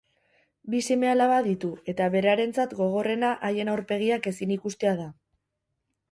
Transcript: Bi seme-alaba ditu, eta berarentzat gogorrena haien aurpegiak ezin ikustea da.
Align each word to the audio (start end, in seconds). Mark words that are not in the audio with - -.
Bi 0.73 0.77
seme-alaba 0.93 1.35
ditu, 1.47 1.67
eta 1.93 2.07
berarentzat 2.15 2.73
gogorrena 2.79 3.29
haien 3.49 3.69
aurpegiak 3.75 4.25
ezin 4.33 4.55
ikustea 4.57 4.95
da. 5.03 5.07